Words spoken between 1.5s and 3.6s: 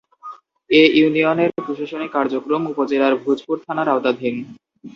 প্রশাসনিক কার্যক্রম উপজেলার ভূজপুর